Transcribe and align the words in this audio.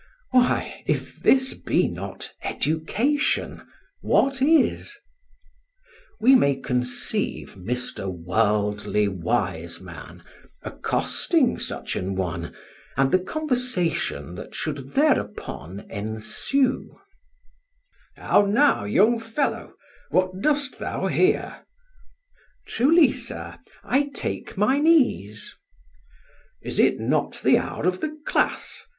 Why, 0.31 0.83
if 0.87 1.19
this 1.21 1.53
be 1.53 1.87
not 1.87 2.31
education, 2.41 3.61
what 4.01 4.41
is? 4.41 4.97
We 6.19 6.33
may 6.35 6.55
conceive 6.55 7.53
Mr. 7.53 8.09
Worldly 8.11 9.07
Wiseman 9.07 10.23
accosting 10.63 11.59
such 11.59 11.95
an 11.95 12.15
one, 12.15 12.51
and 12.97 13.11
the 13.11 13.19
conversation 13.19 14.33
that 14.33 14.55
should 14.55 14.93
thereupon 14.93 15.81
ensue: 15.91 16.99
"How, 18.15 18.41
now, 18.43 18.85
young 18.85 19.19
fellow, 19.19 19.75
what 20.09 20.41
dost 20.41 20.79
thou 20.79 21.05
here?" 21.09 21.63
"Truly, 22.65 23.11
sir, 23.11 23.59
I 23.83 24.09
take 24.11 24.57
mine 24.57 24.87
ease." 24.87 25.55
"Is 26.63 26.79
not 26.99 27.33
this 27.33 27.41
the 27.43 27.59
hour 27.59 27.87
of 27.87 28.01
the 28.01 28.17
class? 28.25 28.81